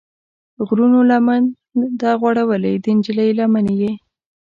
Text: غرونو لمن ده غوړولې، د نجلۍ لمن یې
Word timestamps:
غرونو 0.67 0.99
لمن 1.09 1.43
ده 1.99 2.11
غوړولې، 2.19 2.73
د 2.83 2.85
نجلۍ 2.97 3.29
لمن 3.39 3.65
یې 3.79 3.91